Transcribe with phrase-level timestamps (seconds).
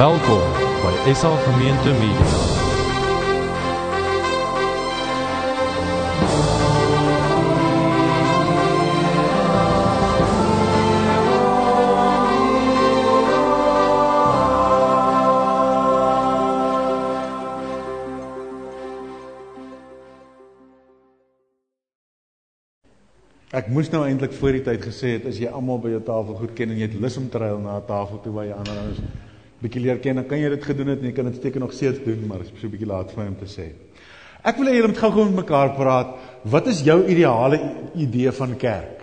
[0.00, 0.44] Welkom
[0.80, 2.28] by SA Gemeente Media.
[23.52, 26.40] Ek moes nou eintlik voor die tyd gesê het as jy almal by jou tafel
[26.40, 28.56] goed ken en jy het lus om te ruil na 'n tafel toe waar jy
[28.56, 29.28] ander ouens
[29.60, 31.72] bietjie leer ken, dan kan jy dit gedoen het en jy kan dit steeds nog
[31.72, 33.66] steeds doen, maar dit is so 'n bietjie laat vir my om te sê.
[34.42, 36.16] Ek wil hê julle moet gou-gou met mekaar praat.
[36.44, 37.60] Wat is jou ideale
[37.94, 39.00] idee van kerk?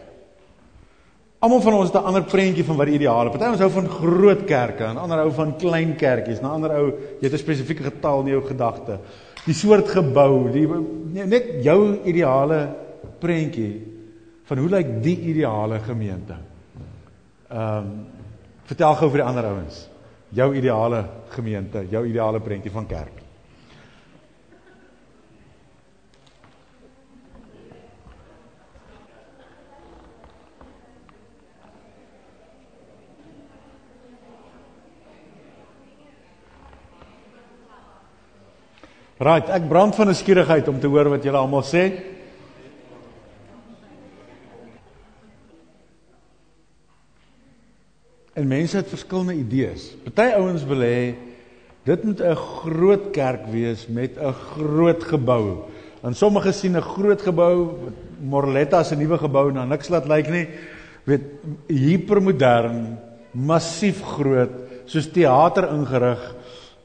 [1.39, 3.29] Almal van ons het 'n ander prentjie van wat die ideale.
[3.29, 6.41] Party ons hou van groot kerke en ander hou van klein kerkies.
[6.41, 6.87] 'n Ander ou,
[7.21, 8.99] jy het 'n spesifieke getal in jou gedagte.
[9.45, 12.75] Die soort gebou, die nee, net jou ideale
[13.19, 13.81] prentjie
[14.43, 16.35] van hoe lyk die ideale gemeente?
[17.49, 18.05] Ehm um,
[18.65, 19.89] vertel gou vir die ander ouens.
[20.29, 23.23] Jou ideale gemeente, jou ideale prentjie van kerk.
[39.17, 42.16] Right, ek brand van 'n skierigheid om te hoor wat julle almal sê.
[48.37, 49.95] En mense het verskillende idees.
[50.05, 50.99] Party ouens wil hê
[51.87, 55.65] dit moet 'n groot kerk wees met 'n groot gebou.
[56.03, 57.73] En sommige sien 'n groot gebou,
[58.21, 60.47] Morletta se nuwe gebou, na niks laat lyk nie.
[61.03, 61.21] Weet
[61.67, 62.97] hipermodern,
[63.31, 64.51] massief groot,
[64.85, 66.35] soos teater ingerig,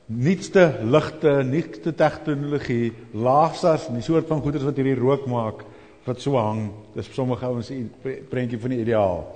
[0.06, 5.64] nuutste ligte, nuutste tegnologie, laagsas, die soort van goeders wat hierdie rook maak
[6.04, 6.70] wat so hang.
[6.94, 7.86] Dis sommige ouens se
[8.28, 9.34] prentjie van die ideaal.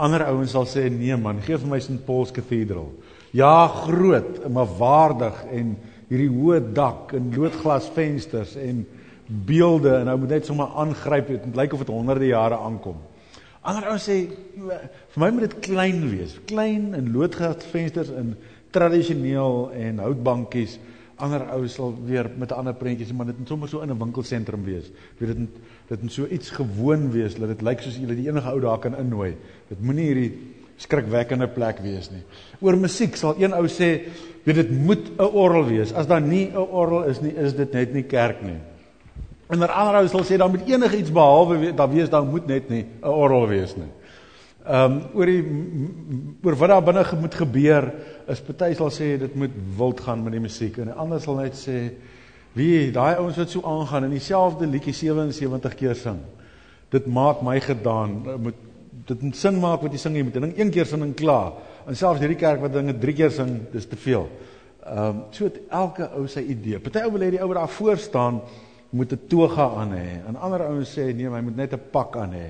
[0.00, 2.88] Ander ouens sal sê nee man, gee vir my St Paul's Cathedral.
[3.36, 5.74] Ja, groot, maar waardig en
[6.08, 8.82] hierdie hoë dak en loodglas vensters en
[9.46, 12.96] beelde en nou moet net sommer aangryp dit lyk of dit honderde jare aankom.
[13.60, 14.22] Ander ouens sê
[14.56, 18.32] vir my moet dit klein wees, klein en loodglas vensters en
[18.74, 20.78] tradisioneel en houtbankies.
[21.20, 24.00] Ander ouens sal weer met ander prentjie sê maar dit moet sommer so in 'n
[24.00, 24.90] winkelsentrum wees.
[25.18, 25.48] Weet dit
[25.90, 28.78] dit moet so iets gewoon wees dat dit lyk soos jy die enige ou daar
[28.78, 29.32] kan innooi.
[29.68, 30.30] Dit moenie hierdie
[30.80, 32.22] skrikwekkende plek wees nie.
[32.62, 33.90] Oor musiek sal een ou sê,
[34.46, 35.92] weet dit moet 'n orgel wees.
[35.92, 38.60] As daar nie 'n orgel is nie, is dit net nie kerk nie.
[39.50, 42.46] En 'n ander ou sal sê dan moet enige iets behalwe daar wees, dan moet
[42.46, 43.90] net nie 'n orgel wees nie.
[44.66, 45.44] Ehm um, oor die
[46.42, 47.92] oor wat daar binne moet gebeur,
[48.28, 51.54] is party sal sê dit moet wild gaan met die musiek en ander sal net
[51.54, 51.90] sê
[52.52, 56.18] wie daai ouens wat so aangaan en dieselfde liedjie 77 keer sing.
[56.90, 58.66] Dit maak my gedaan moet
[59.06, 61.52] dit moet sin maak wat jy sing jy moet ding een keer sing en klaar.
[61.86, 64.28] En selfs hierdie kerk wat dinge drie keer sing, dis te veel.
[64.80, 66.80] Ehm um, so het elke ou sy idee.
[66.82, 68.40] Party ou wil hê die ou wat daar voor staan
[68.90, 70.26] moet 'n toga aan hê.
[70.28, 72.48] En ander ouens sê nee, hy moet net 'n pak aan hê.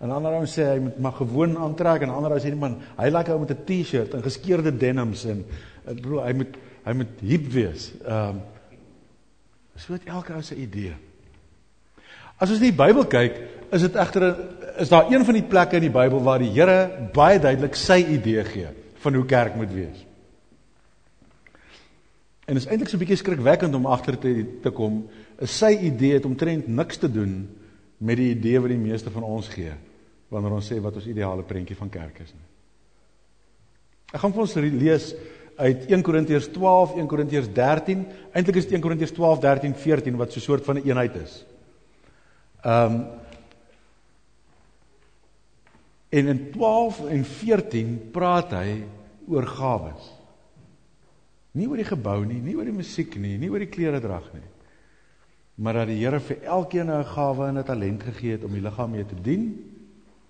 [0.00, 2.76] En ander ouens sê hy moet maar gewoon aantrek en ander ouens sê nee man,
[2.98, 5.44] hy like ou met 'n T-shirt en geskeurde denims en
[5.86, 7.92] ek bedoel hy moet hy moet hip wees.
[8.04, 8.40] Ehm um,
[9.76, 10.94] so het elke ou sy idee.
[12.36, 13.38] As ons in die Bybel kyk,
[13.72, 14.26] is dit egter
[14.80, 18.02] is daar een van die plekke in die Bybel waar die Here baie duidelik sy
[18.16, 18.72] idee gee
[19.04, 20.02] van hoe kerk moet wees.
[22.46, 25.08] En is eintlik so 'n bietjie skrikwekkend om agter te te kom,
[25.40, 27.48] is sy idee het omtrent niks te doen
[27.98, 29.72] met die idee wat die meeste van ons gee
[30.28, 32.46] wanneer ons sê wat ons ideale prentjie van kerk is nie.
[34.12, 35.14] Ek gaan vir ons lees
[35.56, 38.06] uit 1 Korintiërs 12, 1 Korintiërs 13.
[38.32, 40.86] Eintlik is dit 1 Korintiërs 12, 13, 14 wat so 'n soort van 'n een
[40.86, 41.44] eenheid is.
[42.62, 43.06] Ehm um,
[46.08, 48.84] en in 12 en 14 praat hy
[49.28, 50.12] oor gawes.
[51.50, 54.48] Nie oor die gebou nie, nie oor die musiek nie, nie oor die kleredrag nie.
[55.54, 58.60] Maar dat die Here vir elkeen 'n gawe en 'n talent gegee het om die
[58.60, 59.72] liggaam mee te dien.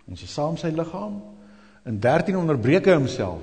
[0.08, 1.22] Ons is saam sy liggaam.
[1.84, 3.42] In 13 onderbreek hy homself.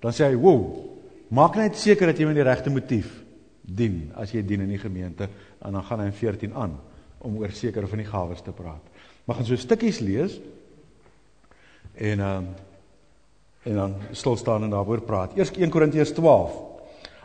[0.00, 0.91] Dan sê hy: "Wow,
[1.32, 3.10] maak net seker dat jy met die regte motief
[3.62, 5.28] dien as jy dien in die gemeente."
[5.62, 6.76] En dan gaan hy in 14 aan
[7.22, 8.82] om oor sekere van die gawes te praat.
[9.24, 10.40] Mag ons so stukkies lees
[11.94, 12.70] en ehm uh,
[13.62, 15.36] en dan stil staan en daaroor praat.
[15.36, 16.54] Eers 1 Korintiërs 12.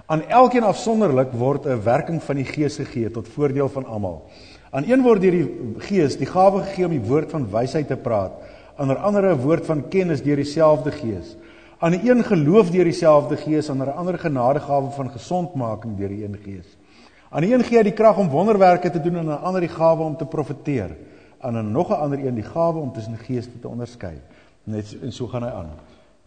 [0.05, 4.29] Aan elkeen afsonderlik word 'n werking van die Gees gegee tot voordeel van almal.
[4.69, 7.95] Aan een word deur die Gees die gawe gegee om die woord van wysheid te
[7.95, 8.31] praat,
[8.75, 11.35] aan ander 'n woord van kennis deur dieselfde Gees.
[11.79, 16.23] Aan die een geloof deur dieselfde Gees, aan 'n ander genadegawe van gesondmaking deur die
[16.23, 16.77] een Gees.
[17.29, 19.61] Aan die een gee hy die krag om wonderwerke te doen en aan 'n ander
[19.61, 20.95] die gawe om te profeteer.
[21.39, 24.21] Aan 'n nog 'n ander een die gawe om tussen geeste te onderskei.
[24.63, 25.69] Net en so gaan hy aan.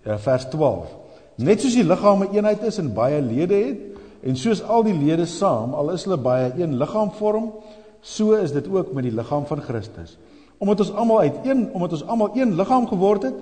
[0.04, 0.96] Ja, vers 12.
[1.34, 3.78] Net soos die liggaam 'n eenheid is en baie lede het
[4.22, 7.52] en soos al die lede saam al is hulle baie een liggaam vorm,
[8.00, 10.18] so is dit ook met die liggaam van Christus.
[10.58, 13.34] Omdat ons almal uit een omdat ons almal een liggaam geword het,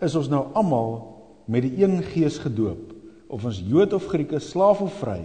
[0.00, 1.13] is ons nou almal
[1.46, 2.92] met die een gees gedoop.
[3.28, 5.20] Of ons Jood of Grieke, slaaf of vry,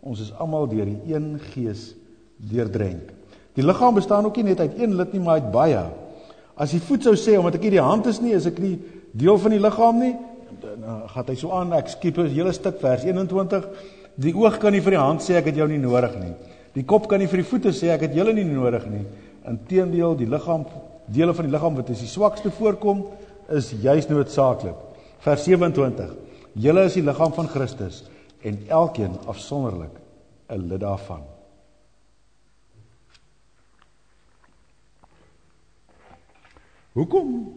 [0.00, 1.94] ons is almal deur die een gees
[2.36, 3.12] deurdrenk.
[3.56, 5.82] Die liggaam bestaan ook nie net uit een lid nie, maar uit baie.
[6.56, 8.76] As die voet sou sê omdat ek nie die hand is nie, is ek nie
[9.16, 10.14] deel van die liggaam nie,
[10.60, 13.66] dan gaan hy so aan, ek skiep 'n hele stuk vers 21.
[14.16, 16.34] Die oog kan nie vir die hand sê ek het jou nie nodig nie.
[16.74, 19.04] Die kop kan nie vir die voete sê ek het julle nie nodig nie.
[19.48, 20.66] Inteendeel, die liggaam,
[21.08, 23.04] dele van die liggaam wat as die swakste voorkom,
[23.48, 24.85] is juis noodsaaklik.
[25.26, 26.12] Vers 27.
[26.54, 28.04] Julle is die liggaam van Christus
[28.46, 29.96] en elkeen afsonderlik
[30.48, 31.24] 'n lid daarvan.
[36.92, 37.52] Hoekom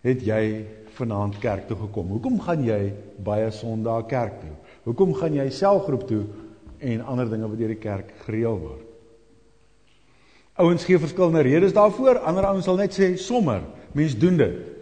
[0.00, 2.08] het jy vanaand kerk toe gekom?
[2.08, 4.54] Hoekom gaan jy baie Sondae kerk toe?
[4.84, 6.24] Hoekom gaan jy selfgroep toe
[6.78, 8.86] en ander dinge wat deur die kerk gereël word?
[10.54, 12.18] Ouens gee verskillende redes daarvoor.
[12.18, 14.77] Ander ouens sal net sê sommer, mens doen dit.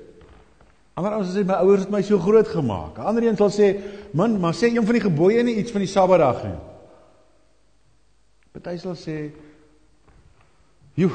[0.97, 2.97] Ander ouens sê my ouers het my so groot gemaak.
[3.05, 3.67] Ander een sal sê,
[4.17, 6.57] man, maar sê een van die gebooie nie iets van die Sabbatdag nie.
[8.55, 9.17] Party sal sê,
[10.97, 11.13] "Joe,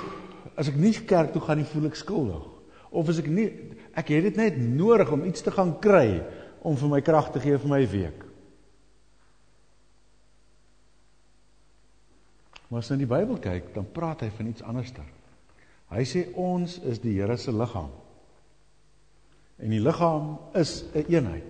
[0.56, 2.45] as ek nie kerk toe gaan nie, voel ek skuldig.
[2.92, 3.48] Of as ek nie
[3.95, 6.24] ek het dit net nodig om iets te gaan kry
[6.62, 8.24] om vir my krag te gee vir my week."
[12.69, 15.04] Maar as jy in die Bybel kyk, dan praat hy van iets anderster.
[15.89, 17.89] Hy sê ons is die Here se liggaam.
[19.61, 21.43] En die liggaam is 'n een eenheid.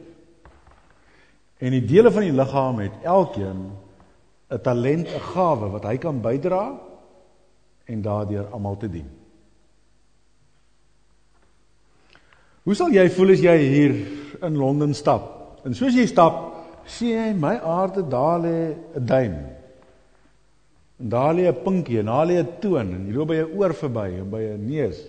[1.58, 3.72] En die dele van die liggaam het elkeen
[4.50, 6.80] 'n talent, 'n gawe wat hy kan bydra
[7.86, 9.10] en daardeur almal te dien.
[12.64, 13.96] Hoe sal jy voel as jy hier
[14.42, 15.60] in Londen stap?
[15.66, 16.54] En soos jy stap,
[16.86, 19.36] sien jy my aarde daar lê 'n duim.
[21.00, 23.58] En daar lê 'n pinkie en daar lê 'n toon en jy loop by 'n
[23.58, 25.08] oor verby en by 'n neus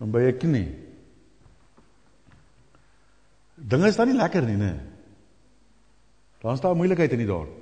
[0.00, 0.91] en by 'n knie.
[3.62, 4.72] Dinge is dan nie lekker nie, né?
[6.42, 7.58] Daar's daar moeilikheid in die dorp.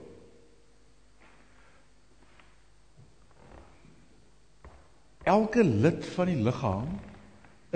[5.28, 6.88] Elke lid van die liggaam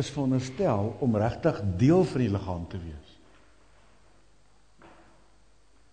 [0.00, 3.11] is veronderstel om regtig deel van die liggaam te wees.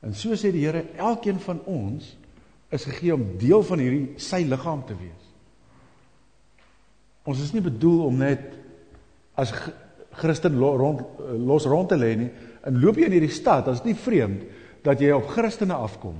[0.02, 2.16] En so sê die Here, elkeen van ons
[2.74, 5.28] is gegee om deel van hierdie sy liggaam te wees.
[7.28, 8.48] Ons is nie bedoel om net
[9.38, 9.52] as
[10.12, 11.02] Christen rond
[11.38, 12.32] los rond te lê nie.
[12.66, 14.44] En loop jy in hierdie stad, dan is nie vreemd
[14.84, 16.18] dat jy op Christene afkom.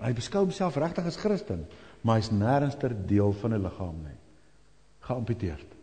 [0.00, 1.66] Hy beskou homself regtig as Christen,
[2.02, 4.18] maar hy's nêrens ter deel van 'n liggaam nie
[5.10, 5.76] geamputeerd.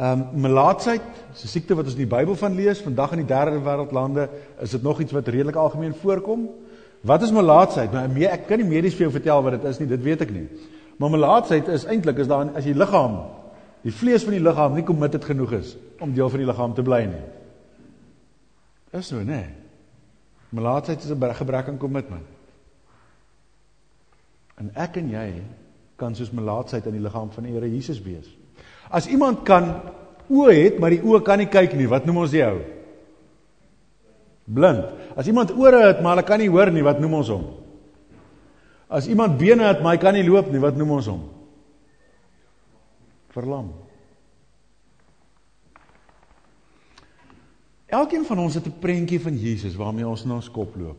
[0.00, 1.02] Ehm um, melaatsheid,
[1.34, 4.28] is 'n siekte wat ons in die Bybel van lees, vandag in die derde wêreldlande
[4.60, 6.48] is dit nog iets wat redelik algemeen voorkom.
[7.00, 7.92] Wat is melaatsheid?
[7.92, 10.20] Nou mee, ek kan nie medies vir jou vertel wat dit is nie, dit weet
[10.20, 10.48] ek nie.
[10.96, 13.20] Maar melaatsheid is eintlik is daar as jy liggaam,
[13.84, 16.84] die vlees van die liggaam nie committed genoeg is om deel van die liggaam te
[16.84, 17.24] bly nie.
[18.92, 19.24] Is so, né?
[19.24, 19.48] Nee.
[20.50, 22.26] Melaatsheid is 'n gebrek aan kommitment.
[24.58, 25.42] En ek en jy
[25.96, 28.28] kan soos melaatsheid in die liggaam van die Here Jesus wees.
[28.90, 29.80] As iemand kan
[30.28, 32.60] oë het, maar die oë kan nie kyk nie, wat noem ons die ou?
[34.50, 34.84] Blind.
[35.16, 37.44] As iemand ore het, maar hy kan nie hoor nie, wat noem ons hom?
[38.90, 41.20] As iemand bene het, maar hy kan nie loop nie, wat noem ons hom?
[43.30, 43.70] Verlam.
[47.90, 50.98] Elkeen van ons het 'n prentjie van Jesus waarmee ons in ons kop loop.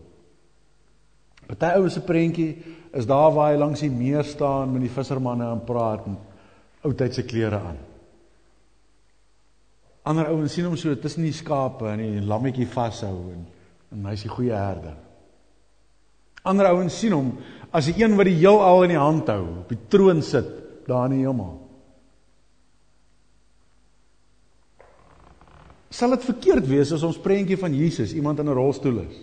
[1.48, 2.58] Party ouens se prentjie
[2.94, 6.18] is daar waar hy langs die meer staan met die vissermanne en praat en
[6.82, 7.78] oudtydse klere aan.
[10.04, 13.48] Ander ouens sien hom so tussen die skape en die lammetjie vashou en
[13.92, 14.96] en hy's die goeie herder.
[16.48, 17.34] Ander ouens sien hom
[17.76, 20.48] as die een wat die heelal in die hand hou, op die troon sit
[20.88, 21.71] daar in die hemel.
[25.92, 29.18] Sal dit verkeerd wees as ons prentjie van Jesus iemand in 'n rolstoel is?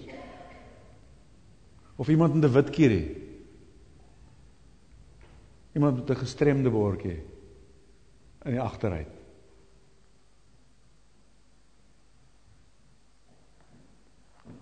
[1.96, 3.16] Of iemand in 'n wit kierie.
[5.72, 7.22] Iemand met 'n gestremde bordjie
[8.44, 9.08] in die agteruit.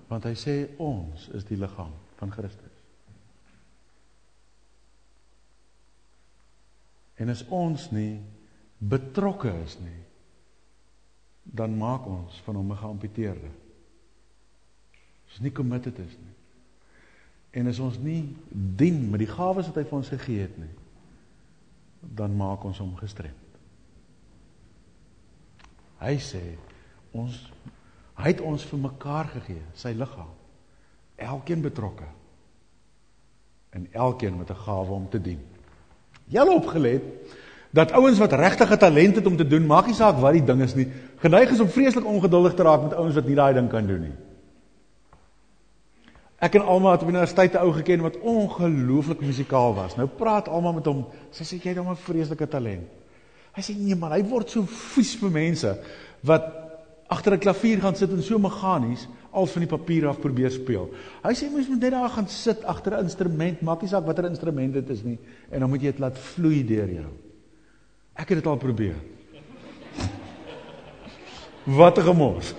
[0.06, 2.76] Want hy sê ons is die liggaam van Christus.
[7.14, 8.20] En as ons nie
[8.78, 10.05] betrokke is nie,
[11.52, 13.50] dan maak ons van hom 'n geamputeerde.
[15.28, 16.34] Ons nie committed is nie.
[17.50, 20.74] En as ons nie dien met die gawes wat hy vir ons gegee het nie,
[22.00, 23.34] dan maak ons hom gestremd.
[25.98, 26.58] Hy sê
[27.12, 27.52] ons
[28.16, 30.32] Hy het ons vir mekaar gegee, sy liggaam.
[31.20, 32.08] Elkeen betrokke.
[33.76, 35.40] En elkeen met 'n gawe om te dien.
[36.24, 37.02] Julle opgelet
[37.76, 40.44] dat ouens wat regtig 'n talent het om te doen, maak nie saak wat die
[40.44, 40.88] ding is nie,
[41.20, 44.00] geneig is om vreeslik ongeduldig te raak met ouens wat nie daai ding kan doen
[44.00, 44.16] nie.
[46.38, 49.96] Ek en Alma het op universiteit 'n ou geken wat ongelooflik musikaal was.
[49.96, 51.06] Nou praat Alma met hom.
[51.30, 52.88] Sy sê jy het hom 'n vreeslike talent.
[53.52, 55.78] Hy sê nee man, hy word so vies vir mense
[56.22, 56.44] wat
[57.08, 60.90] agter 'n klavier gaan sit en so meganies al van die papier af probeer speel.
[61.22, 64.24] Hy sê mens moet net daar gaan sit agter 'n instrument, maak nie saak watter
[64.24, 65.18] instrument dit is nie,
[65.50, 67.25] en dan moet jy dit laat vloei deur jou.
[68.16, 68.96] Ek het dit al probeer.
[71.64, 72.54] Wat 'n gemors.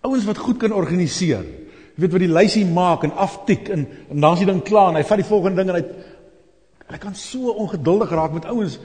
[0.00, 1.44] Ouens wat goed kan organiseer.
[1.94, 4.88] Jy weet wat die lysie maak en aftik en, en dan is die ding klaar
[4.88, 5.84] en hy vat die volgende ding en hy
[6.84, 8.78] hy kan so ongeduldig raak met ouens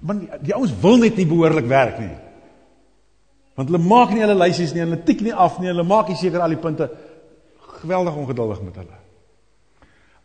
[0.00, 2.12] want die, die ouens wil net nie behoorlik werk nie.
[3.54, 6.18] Want hulle maak nie hulle lysies nie, hulle tik nie af nie, hulle maak nie
[6.18, 6.90] seker al die punte
[7.80, 8.98] geweldig ongeduldig met hulle.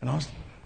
[0.00, 0.20] En dan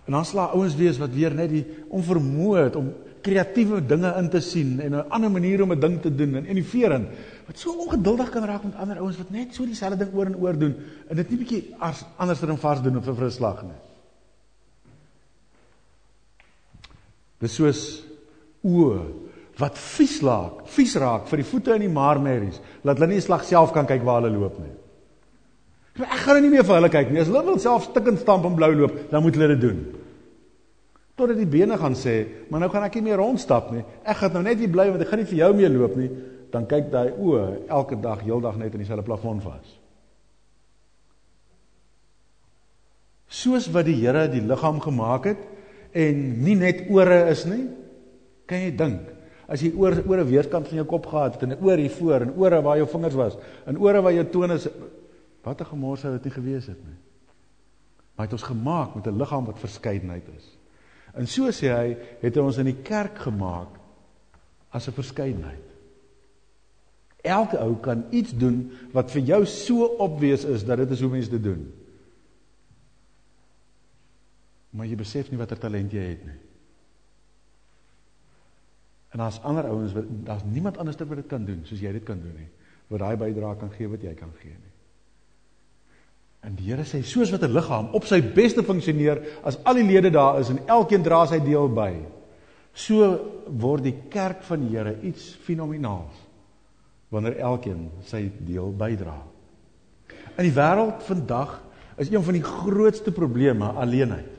[0.04, 2.92] en dan sla ouens wees wat weer net die onvermoë het om
[3.24, 6.46] kreatiewe dinge in te sien en 'n ander manier om 'n ding te doen en
[6.46, 7.08] innoverend
[7.46, 10.36] wat so ongeduldig kan raak met ander ouens wat net so dieselfde ding oor en
[10.36, 10.74] oor doen
[11.08, 11.74] en dit nie bietjie
[12.16, 13.80] anders dan vars doen of vir 'n slag nie.
[17.38, 18.04] Dis soos
[18.62, 19.00] oë
[19.60, 23.44] wat vies raak, vies raak vir die voete in die marmerries, laat hulle nie slag
[23.44, 24.72] self kan kyk waar hulle loop nie.
[25.98, 27.20] Ek gaan nie meer vir hulle kyk nie.
[27.22, 29.82] As hulle wil self stikkend stamp en blou loop, dan moet hulle dit doen.
[31.14, 33.84] Totdat die bene gaan sê, maar nou gaan ek nie meer rondstap nie.
[34.02, 36.10] Ek gaan nou net hier bly want ek gaan nie vir jou meer loop nie
[36.54, 39.72] dan kyk daai oë elke dag heeldag net in dieselfde plafon vas.
[43.26, 45.42] Soos wat die Here die liggaam gemaak het
[46.04, 47.66] en nie net ore is nie,
[48.46, 49.10] kan jy dink
[49.50, 51.90] as jy oor oor 'n weerkant van jou kop gehad het en 'n oor hier
[51.90, 53.36] voor en ore waar jou vingers was
[53.66, 54.58] en ore waar jou tone
[55.44, 56.98] wat 'n gemors sou dit nie gewees het nie.
[58.14, 60.58] Maar hy het ons gemaak met 'n liggaam wat verskeidenheid is.
[61.14, 63.78] En so sê hy, het hy ons in die kerk gemaak
[64.70, 65.62] as 'n verskeidenheid.
[67.22, 71.10] Elke ou kan iets doen wat vir jou so obvious is dat dit is hoe
[71.10, 71.72] mense dit doen.
[74.70, 76.40] Maar jy besef nie watter talent jy het nie.
[79.14, 82.02] En daar's ander ouens wat daar's niemand anders wat dit kan doen soos jy dit
[82.02, 82.48] kan doen nie.
[82.90, 84.73] Wat daai bydrae kan gee wat jy kan gee nie.
[86.44, 89.86] En die Here sê soos wat 'n liggaam op sy beste funksioneer as al die
[89.86, 91.92] lede daar is en elkeen dra sy deel by,
[92.72, 96.20] so word die kerk van die Here iets fenomenaals
[97.08, 99.14] wanneer elkeen sy deel bydra.
[100.36, 101.62] In die wêreld vandag
[101.96, 104.30] is een van die grootste probleme alleenheid.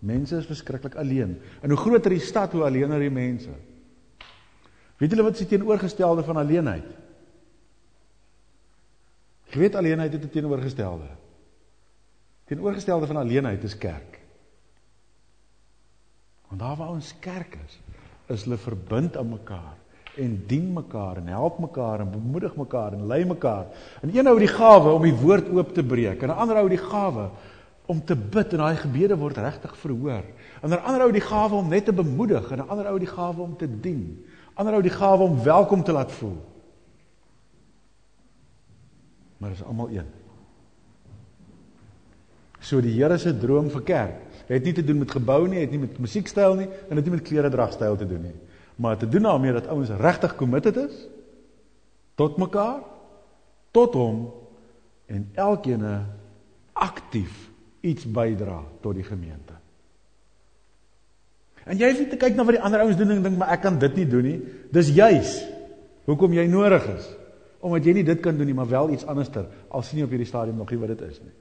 [0.00, 1.36] Mense is verskriklik alleen.
[1.62, 3.52] En hoe groter die stad, hoe alleener die mense.
[4.98, 6.88] Weet julle wat is die teenoorgestelde van alleenheid?
[9.50, 11.08] Jy weet alleenheid het 'n teenoorgestelde.
[12.50, 14.18] Teenoorgestelde van alleenheid is kerk.
[16.48, 17.76] Want daar waar ons kerk is,
[18.26, 19.76] is hulle verbind aan mekaar
[20.18, 23.70] en dien mekaar en help mekaar en bemoedig mekaar en lei mekaar.
[24.02, 26.68] En een hou die gawe om die woord oop te breek en 'n ander hou
[26.68, 27.30] die gawe
[27.86, 30.24] om te bid en daai gebede word regtig verhoor.
[30.62, 33.14] En 'n ander hou die gawe om net te bemoedig en 'n ander hou die
[33.14, 34.26] gawe om te dien.
[34.54, 36.38] Ander hou die gawe om welkom te laat voel.
[39.36, 40.19] Maar is almal een.
[42.60, 45.70] So die Here se droom vir kerk het nie te doen met gebou nie, het
[45.70, 48.38] nie met musiekstyl nie en het nie met klere dragstyl te doen nie
[48.80, 51.08] maar te doen daarmee dat ouens regtig committed is
[52.14, 52.80] tot mekaar,
[53.70, 54.32] tot hom
[55.06, 55.84] en elkeen
[56.72, 57.48] aktief
[57.80, 59.56] iets bydra tot die gemeente.
[61.64, 63.52] En jy hoef nie te kyk na wat die ander ouens doen en dink maar
[63.56, 64.38] ek kan dit nie doen nie.
[64.72, 65.34] Dis juis
[66.08, 67.08] hoekom jy nodig is.
[67.60, 70.14] Omdat jy nie dit kan doen nie, maar wel iets anderster al sien jy op
[70.16, 71.34] hierdie stadium nog nie wat dit is nie.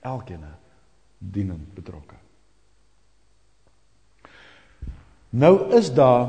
[0.00, 0.44] Elkeen
[1.18, 2.14] dienend betrokke.
[5.30, 6.28] Nou is daar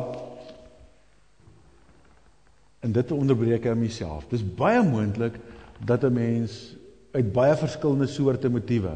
[2.80, 4.28] en dit onderbreek ek myself.
[4.32, 5.40] Dis baie moontlik
[5.86, 6.76] dat 'n mens
[7.12, 8.96] uit baie verskillende soorte motiewe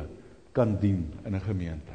[0.51, 1.93] kan dien in 'n gemeente.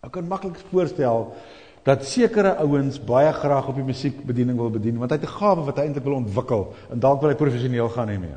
[0.00, 1.34] Ek kan maklik voorstel
[1.82, 5.64] dat sekere ouens baie graag op die musiekbediening wil bedien want hy het 'n gawe
[5.64, 8.36] wat hy eintlik wil ontwikkel en dalk wil hy professioneel gaan hê.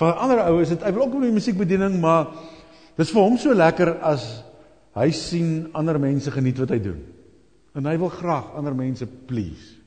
[0.00, 2.32] Vir ander ou is dit hy wil ook op die musiekbediening maar
[2.96, 4.24] dis vir hom so lekker as
[4.96, 7.00] hy sien ander mense geniet wat hy doen.
[7.76, 9.78] En hy wil graag ander mense please.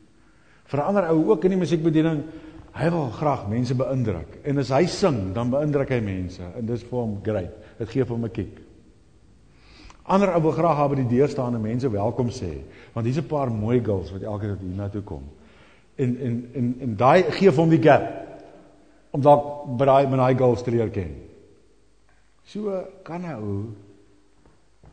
[0.71, 2.23] Vir ander ou ook in die musiekbediening,
[2.75, 4.39] hy wil graag mense beïndruk.
[4.49, 7.53] En as hy sing, dan beïndruk hy mense en dis vir hom great.
[7.79, 8.61] Dit gee hom 'n kick.
[10.05, 12.61] Ander ou wil graag daar by die deur staan en mense welkom sê,
[12.93, 15.23] want hier's 'n paar mooi girls wat elke keer hier na toe kom.
[15.95, 18.34] En en en en daai gee vir hom die gap
[19.15, 21.13] om dalk by daai met daai goals te leer ken.
[22.45, 23.35] So kan hy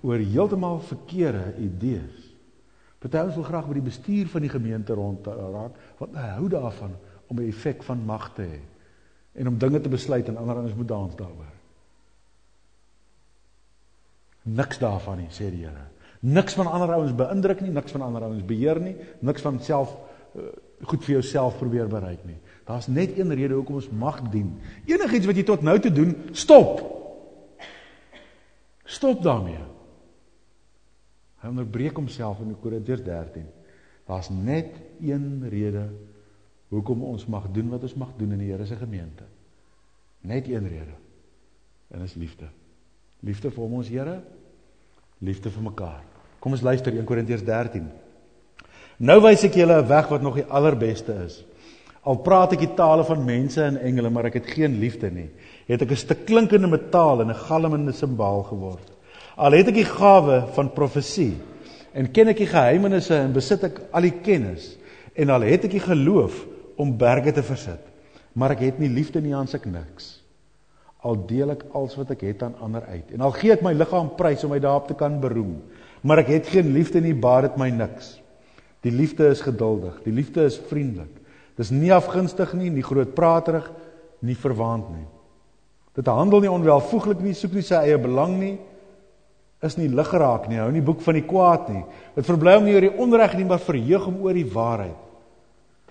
[0.03, 2.29] oor heeltemal verkeerde idees.
[3.03, 6.95] Party ons wil graag by die bestuur van die gemeente rond raak want hou daarvan
[7.29, 8.61] om 'n effek van mag te hê
[9.35, 11.53] en om dinge te besluit en ander ons moet dans daaroor.
[14.43, 15.87] Niks daarvan nie, sê die Here.
[16.21, 19.97] Niks van ander ouens beïndruk nie, niks van ander ouens beheer nie, niks van self
[20.37, 20.43] uh,
[20.83, 22.39] goed vir jouself probeer bereik nie.
[22.65, 24.53] Daar's net een rede hoekom ons mag dien.
[24.87, 26.83] Enigiets wat jy tot nou toe doen, stop.
[28.85, 29.65] Stop daarmee.
[31.43, 33.47] Hy onderbreek homself in Korintiërs 13.
[34.07, 35.89] Daar's net een rede
[36.73, 39.27] hoekom ons mag doen wat ons mag doen in die Here se gemeente.
[40.23, 40.95] Net een rede.
[41.91, 42.49] En dis liefde.
[43.21, 44.21] Liefde vir hom ons Here,
[45.19, 46.03] liefde vir mekaar.
[46.43, 47.91] Kom ons luister 1 Korintiërs 13.
[49.03, 51.45] Nou wys ek julle 'n weg wat nog die allerbeste is.
[52.03, 55.29] Al praat ek die tale van mense en engele, maar ek het geen liefde nie,
[55.69, 58.91] het ek 'n stuk klinkende metaal en 'n galmende simbaal geword.
[59.37, 61.37] Al het ek die gawe van profesie
[61.95, 64.77] en ken ek die geheimenisse en besit ek al die kennis
[65.15, 67.81] en al het ek die geloof om berge te versit,
[68.35, 70.23] maar ek het nie liefde nie aan sek niks.
[71.03, 73.73] Al deel ek alles wat ek het aan ander uit en al gee ek my
[73.73, 75.63] liggaam prys om my daarop te kan beroem,
[76.03, 78.21] maar ek het geen liefde nie, baat dit my niks.
[78.83, 81.22] Die liefde is geduldig, die liefde is vriendelik.
[81.59, 83.67] Dis nie afgunstig nie, nie grootpraterig,
[84.25, 85.07] nie verwaand nie.
[85.97, 88.55] Dit handel nie onwelvoeglik nie, soek nie sy eie belang nie,
[89.63, 91.83] is nie lig geraak nie, hou nie boek van die kwaad nie.
[92.17, 94.99] Dit verbly hom nie oor die onreg nie, maar verheug hom oor die waarheid.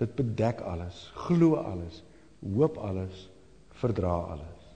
[0.02, 2.02] Dit bedek alles, glo alles,
[2.42, 3.28] hoop alles,
[3.80, 4.68] verdra alles.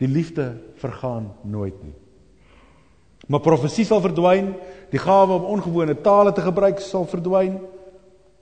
[0.00, 1.94] Die liefde vergaan nooit nie.
[3.26, 4.52] Maar profesie sal verdwyn,
[4.92, 7.58] die gawe om ongewone tale te gebruik sal verdwyn,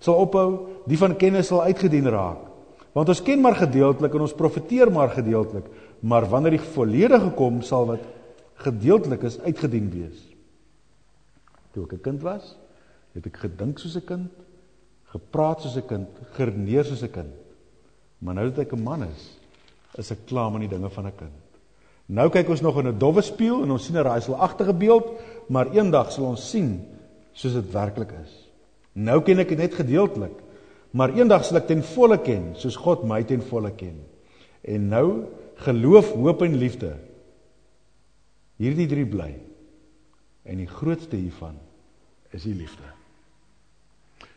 [0.05, 0.49] sal ophou,
[0.89, 2.51] die van kennis sal uitgedien raak.
[2.95, 5.67] Want ons ken maar gedeeltelik en ons profeteer maar gedeeltelik,
[6.05, 8.05] maar wanneer die volledige kom, sal wat
[8.63, 10.21] gedeeltelik is uitgedien wees.
[11.75, 12.57] Toe ek 'n kind was,
[13.15, 14.31] het ek gedink soos 'n kind,
[15.11, 17.35] gepraat soos 'n kind, geredeneer soos 'n kind.
[18.19, 19.39] Maar nou dat ek 'n man is,
[19.97, 21.41] is ek klaar met die dinge van 'n kind.
[22.07, 25.07] Nou kyk ons nog in 'n dowwe spieël en ons sien 'n raaiselagtige beeld,
[25.49, 26.85] maar eendag sal ons sien
[27.33, 28.44] soos dit werklik is.
[28.95, 30.35] Nou ken ek dit net gedeeltelik,
[30.95, 33.97] maar eendag sal ek ten volle ken, soos God my ten volle ken.
[34.63, 35.09] En nou
[35.67, 36.95] geloof, hoop en liefde
[38.61, 39.33] Hierdie drie bly.
[40.47, 41.57] En die grootste hiervan
[42.35, 42.87] is die liefde.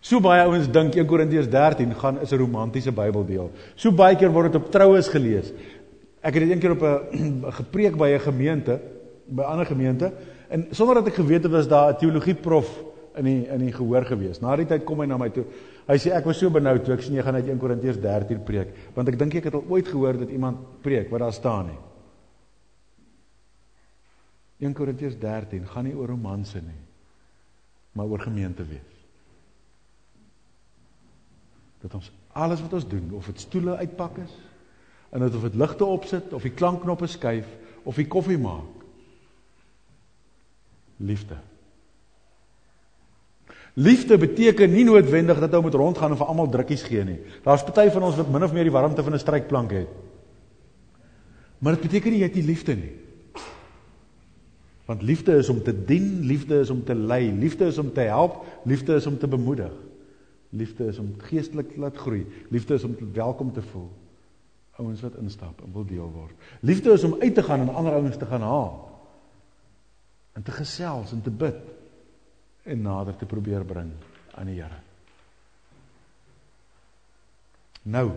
[0.01, 3.51] So baie ouens dink 1 Korintiërs 13 gaan is 'n romantiese Bybeldeel.
[3.75, 5.51] So baie keer word dit op troues gelees.
[6.21, 8.79] Ek het dit een keer op 'n gepreek by 'n gemeente,
[9.27, 10.13] by 'n ander gemeente,
[10.49, 12.83] en sonder dat ek geweet het was daar 'n teologieprof
[13.17, 14.41] in die in die gehoor gewees.
[14.41, 15.45] Na die tyd kom hy na my toe.
[15.87, 18.43] Hy sê ek was so benoud toe ek sien jy gaan uit 1 Korintiërs 13
[18.45, 21.71] preek, want ek dink ek het al ooit gehoor dat iemand preek wat daar staan
[21.71, 21.79] nie.
[24.67, 26.81] 1 Korintiërs 13 gaan nie oor romanse nie,
[27.93, 28.95] maar oor gemeente wees.
[31.81, 34.33] Dat ons alles wat ons doen, of dit stoele uitpak is,
[35.09, 37.47] en of dit ligte opsit of die klankknoppe skuif
[37.87, 38.85] of die koffie maak.
[40.97, 41.37] Liefde.
[43.77, 47.19] Liefde beteken nie noodwendig dat ou moet rondgaan en vir almal drukkies gee nie.
[47.45, 49.91] Daar's party van ons wat min of meer die warmte van 'n strykplank het.
[51.61, 52.95] Maar dit beteken nie jy het nie liefde nie.
[54.85, 58.01] Want liefde is om te dien, liefde is om te lei, liefde is om te
[58.01, 59.73] help, liefde is om te bemoedig.
[60.49, 63.91] Liefde is om geestelik te laat groei, liefde is om welkom te voel.
[64.71, 66.33] Ouens wat instap en wil deel word.
[66.59, 69.01] Liefde is om uit te gaan en ander ouens te gaan haal.
[70.33, 71.76] En te gesels en te bid
[72.67, 73.91] en nader te probeer bring
[74.35, 74.81] aan die Here.
[77.87, 78.11] Nou.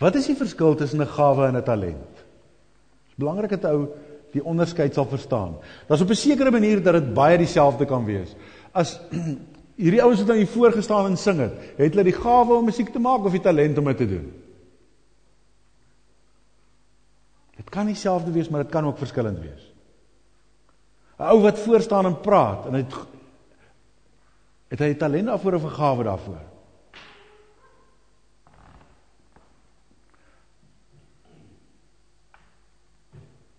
[0.00, 2.14] Wat is die verskil tussen 'n gawe en 'n talent?
[2.14, 3.88] Dit is belangrik dat ou
[4.32, 5.56] die onderskeid sal verstaan.
[5.86, 8.34] Daar's op 'n sekere manier dat dit baie dieselfde kan wees.
[8.72, 9.00] As
[9.82, 12.64] hierdie ouens wat nou hier voor gestaan en sing het, het hulle die gawe om
[12.64, 14.32] musiek te maak of die talent om dit te doen?
[17.56, 19.69] Dit kan dieselfde wees, maar dit kan ook verskillend wees.
[21.20, 22.94] 'n Ou wat voor staan en praat en hy het
[24.70, 26.44] het hy talent daarvoor of 'n gawe daarvoor?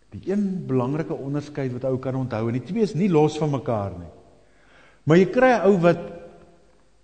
[0.09, 3.49] Die een belangrike onderskeid wat ou kan onthou en die twee is nie los van
[3.49, 4.11] mekaar nie.
[5.03, 6.01] Maar jy kry 'n ou wat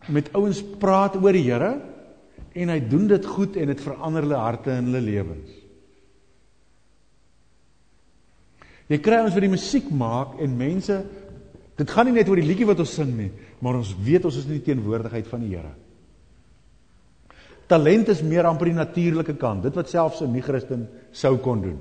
[0.08, 1.82] met ouens praat oor die Here
[2.54, 5.67] en hy doen dit goed en dit verander hulle harte en hulle lewens.
[8.88, 11.04] Jy kry ons wat die musiek maak en mense
[11.78, 13.30] Dit gaan nie net oor die liedjie wat ons sing nie,
[13.62, 15.76] maar ons weet ons is in die teenwoordigheid van die Here.
[17.70, 21.78] Talent is meer amper die natuurlike kant, dit wat selfs 'n nie-Christen sou kon doen.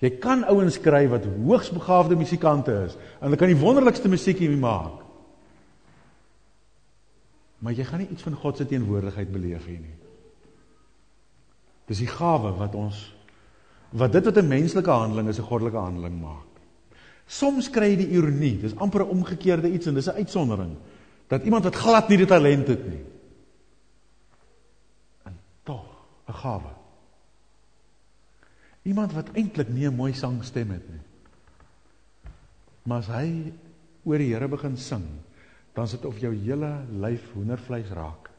[0.00, 4.48] Jy kan ouens kry wat hoogs begaafde musikante is en hulle kan die wonderlikste musiekie
[4.50, 4.98] maak.
[7.60, 9.94] Maar jy gaan nie iets van God se teenwoordigheid beleef hier nie.
[11.86, 13.14] Dis die gawe wat ons
[13.92, 16.48] wat dit wat 'n menslike handeling is 'n goddelike handeling maak.
[17.26, 20.76] Soms kry jy die ironie, dis amper 'n omgekeerde iets en dis 'n uitsondering
[21.28, 23.04] dat iemand wat glad nie die talent het nie
[25.24, 25.84] en tog
[26.28, 26.72] 'n gawe.
[28.82, 31.00] Iemand wat eintlik nie 'n mooi sangstem het nie.
[32.82, 33.52] Maar as hy
[34.04, 35.04] oor die Here begin sing,
[35.74, 38.30] dan sit of jou hele lyf hoendervleis raak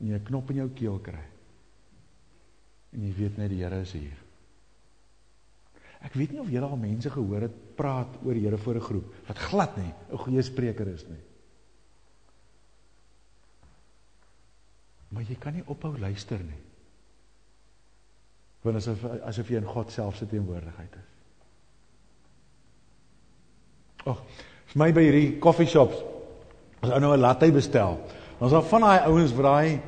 [0.00, 1.24] en jy 'n knop in jou keel kry.
[2.92, 4.29] En jy weet net die Here is hier.
[6.00, 8.88] Ek weet nie of julle al mense gehoor het praat oor die Here voor 'n
[8.88, 11.20] groep wat glad nie 'n goeie spreker is nie.
[15.08, 16.62] Maar jy kan nie ophou luister nie.
[18.62, 21.08] Want asof asof jy in God self se teenwoordigheid is.
[24.06, 24.22] Ag,
[24.66, 25.96] vir my by hierdie coffee shops
[26.80, 27.98] as ou nou 'n latte bestel.
[28.38, 29.80] Dan van daai ouens wat daai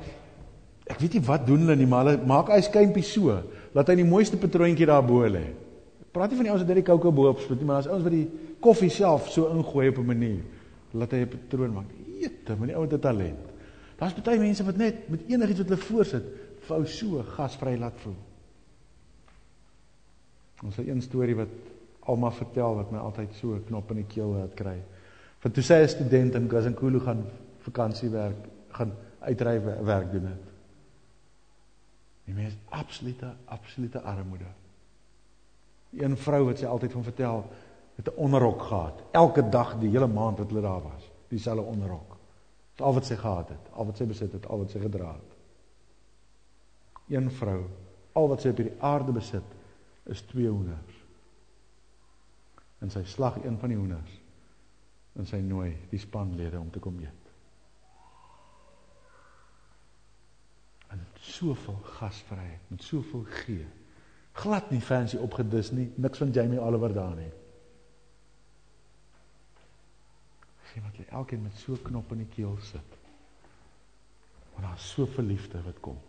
[0.87, 3.95] ek weet nie wat doen hulle nie, maar hulle maak hy skympie so dat hy
[3.95, 5.62] die mooiste patroontjie daar bo lê.
[6.13, 8.05] Praat nie van die ouens wat dit die koue bo opspit nie, maar as ouens
[8.05, 10.43] wat die koffie self so ingooi op 'n manier
[10.93, 11.91] laat hy 'n patroon maak.
[12.21, 13.49] Eete, maar die ou het talent.
[13.97, 16.25] Daar's baie mense wat net met enigiets wat hulle voorsit,
[16.61, 18.17] vir ou so gasvry laat voel.
[20.63, 21.49] Ons het 'n storie wat
[22.01, 24.83] Alma vertel wat my altyd so 'n knop in die keel laat kry.
[25.43, 27.25] Want toe sy 'n student in Gazankulu gaan
[27.59, 28.37] vakansiewerk,
[28.69, 30.45] gaan uitry werk doen het.
[32.25, 34.62] Die mens absolute absolute armoede.
[35.93, 37.45] Een vrou wat sy altyd van vertel,
[37.95, 39.03] het 'n onderrok gehad.
[39.11, 42.17] Elke dag die hele maand wat hulle daar was, dieselfde onderrok.
[42.71, 45.13] Dis al wat sy gehad het, al wat sy besit het, al wat sy gedra
[45.13, 45.37] het.
[47.09, 47.65] Een vrou,
[48.13, 49.55] al wat sy op hierdie aarde besit,
[50.05, 51.05] is twee hoenders.
[52.79, 54.21] En sy slag een van die hoenders
[55.13, 57.29] en sy nooi die spanlede om te kom eet.
[60.89, 63.67] En soveel gasvryheid, met soveel gee.
[64.43, 67.31] Glad nie fancy opgedis nie, niks van Jamie Oliver daar nie.
[70.73, 72.97] Sien wat jy elkeen met so knop in die keel sit.
[74.55, 76.01] Want daar's soveel liefde wat kom.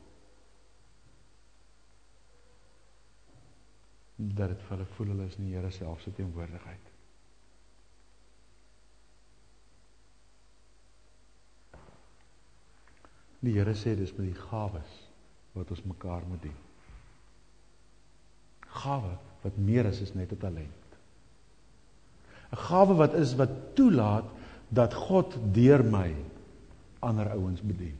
[4.15, 6.91] dat dit vir hulle voel hulle is in die Here self se teenwoordigheid.
[13.43, 14.99] Die Here sê dis met die gawes
[15.53, 16.61] wat ons mekaar moet dien.
[18.73, 20.89] Gawe wat meer is as net 'n talent.
[22.51, 24.25] 'n Gawe wat is wat toelaat
[24.69, 26.15] dat God deur my
[26.99, 27.97] ander ouens bedien.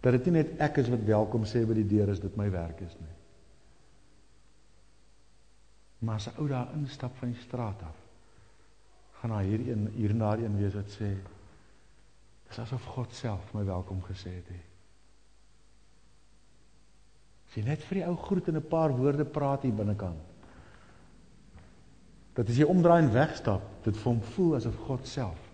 [0.00, 2.50] Dat dit nie net ek is wat welkom sê by die deur is dit my
[2.50, 3.16] werk is nie.
[6.02, 7.98] Maar as 'n ou daar instap van die straat af,
[9.20, 11.14] gaan daar hier een hier na een wees wat sê
[12.48, 14.48] dis asof God self my welkom gesê het.
[14.48, 14.71] He.
[17.52, 20.20] As jy net vir die ou groet en 'n paar woorde praat hier binnekant.
[22.32, 25.50] Dat as jy omdraai en wegstap, dit vir hom voel asof God self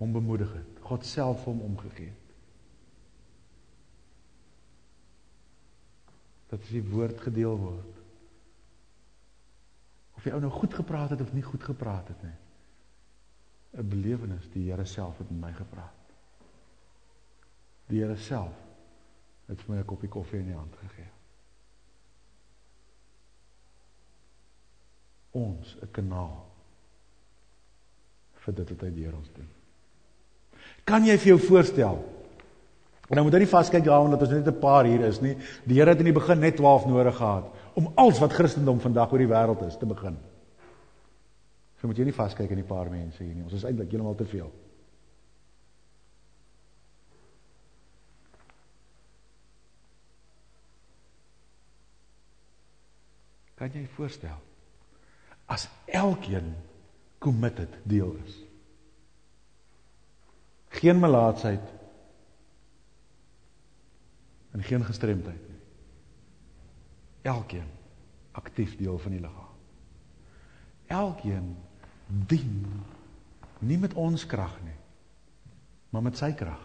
[0.00, 0.80] hom bemoedig het.
[0.82, 2.32] God self hom omgegee het.
[6.50, 8.00] Dat as die woord gedeel word,
[10.16, 12.38] of jy ou nou goed gepraat het of nie goed gepraat het nie.
[13.78, 16.10] 'n Belewenis, die Here self het met my gepraat.
[17.86, 18.58] Die Here self
[19.46, 21.19] het vir my 'n koppie koffie in die hand gegee.
[25.32, 26.46] Ons 'n kanaal
[28.44, 29.48] vir dit wat hy deur ons doen.
[30.84, 32.00] Kan jy vir jou voorstel?
[33.10, 35.36] En nou moet jy nie vaskyk daaroor dat ons net 'n paar hier is nie.
[35.66, 39.12] Die Here het in die begin net 12 nodig gehad om alles wat Christendom vandag
[39.12, 40.16] oor die wêreld is te begin.
[41.80, 43.42] So moet jy nie vaskyk in die paar mense hier nie.
[43.42, 44.52] Ons is eintlik heeltemal te veel.
[53.54, 54.49] Kan jy voorstel
[55.50, 56.54] as elkeen
[57.18, 58.38] committed deel is?
[60.80, 61.66] Geen melaatsheid
[64.54, 65.60] en geen gestremdheid nie
[67.22, 67.68] elkeen
[68.32, 69.56] aktief deel van die liggaam.
[70.86, 71.56] Elkeen
[72.06, 72.66] dien
[73.58, 74.76] nie met ons krag nie,
[75.90, 76.62] maar met sy krag.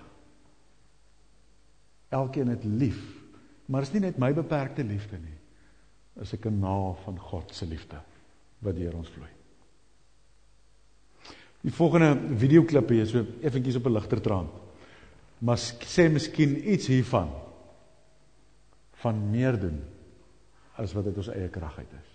[2.09, 3.01] Elkeen het lief,
[3.65, 5.37] maar is nie net my beperkte liefde nie.
[6.21, 7.99] Is 'n kanaal van God se liefde
[8.59, 9.31] wat deur ons vloei.
[11.65, 14.51] Die volgende videoklip hier so effentjies op 'n ligter trant.
[15.39, 17.29] Maar sê miskien iets hiervan
[19.01, 19.81] van meer doen
[20.75, 22.11] as wat dit ons eie krag uit is.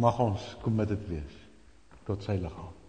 [0.00, 1.40] Mag ons committed wees
[2.04, 2.79] tot sy liggaam.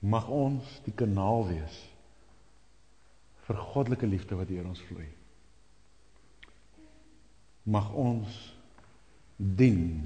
[0.00, 1.80] Mag ons die kanaal wees
[3.44, 5.08] vir goddelike liefde wat deur ons vloei.
[7.68, 8.38] Mag ons
[9.36, 10.00] dien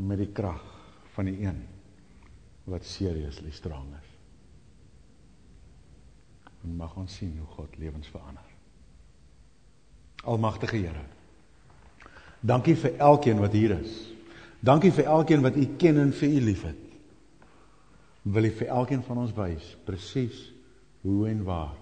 [0.00, 0.64] met die krag
[1.14, 1.60] van die een
[2.70, 4.08] wat seriously strong is.
[6.64, 8.46] En mag ons sien hoe God lewens verander.
[10.28, 11.04] Almagtige Here.
[12.40, 13.96] Dankie vir elkeen wat hier is.
[14.60, 16.89] Dankie vir elkeen wat U ken en vir U liefhet.
[18.22, 20.40] Wil U vir elkeen van ons wys presies
[21.04, 21.76] hoe en waar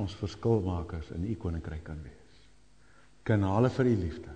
[0.00, 2.40] ons verskilmakers in U koninkryk kan wees.
[3.26, 4.32] Kanale vir U liefde.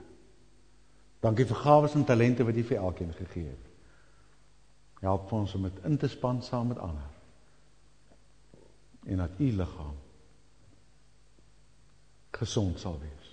[1.21, 3.67] Dankie vir gawes en talente wat U vir elkeen gegee het.
[5.01, 7.09] Help ons om dit in te span saam met ander.
[9.09, 9.97] En dat U liggaam
[12.41, 13.33] gesond sal wees.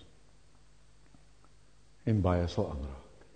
[2.04, 3.28] En baie sal aanraak.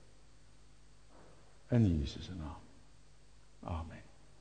[1.72, 2.61] In Jesus se naam.
[3.66, 4.01] Amen.